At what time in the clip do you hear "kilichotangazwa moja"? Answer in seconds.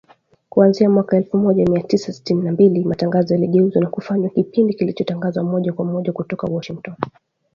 4.73-5.73